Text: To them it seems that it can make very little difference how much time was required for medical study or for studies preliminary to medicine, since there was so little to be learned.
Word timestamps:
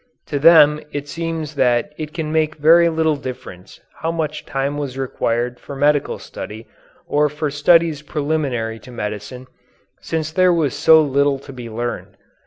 To 0.29 0.39
them 0.39 0.79
it 0.91 1.07
seems 1.07 1.53
that 1.53 1.93
it 1.95 2.11
can 2.11 2.31
make 2.31 2.55
very 2.55 2.89
little 2.89 3.15
difference 3.15 3.79
how 3.99 4.11
much 4.11 4.47
time 4.47 4.75
was 4.79 4.97
required 4.97 5.59
for 5.59 5.75
medical 5.75 6.17
study 6.17 6.65
or 7.05 7.29
for 7.29 7.51
studies 7.51 8.01
preliminary 8.01 8.79
to 8.79 8.89
medicine, 8.89 9.45
since 9.99 10.31
there 10.31 10.51
was 10.51 10.73
so 10.73 11.03
little 11.03 11.37
to 11.37 11.53
be 11.53 11.69
learned. 11.69 12.17